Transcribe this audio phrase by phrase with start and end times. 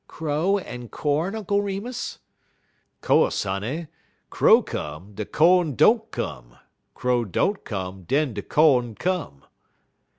[0.07, 2.17] "Crow and corn, Uncle Remus?"
[3.01, 3.85] "Co'se, honey.
[4.31, 6.57] Crow come, de co'n don't come;
[6.95, 9.45] crow don't come, den de co'n come."